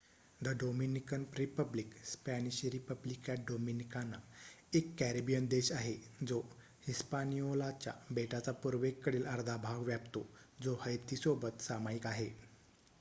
[0.41, 4.21] the Dominican Republic Spanish रिपब्लिका डोमिनीकाना
[4.73, 5.93] एक कॅरिबियन देश आहे
[6.23, 6.39] जो
[6.87, 10.27] हिस्पानिओलाच्या बेटाचा पूर्वेकडील अर्धा भाग व्यापतो
[10.59, 12.29] जो हैतीसोबत सामायिक आहे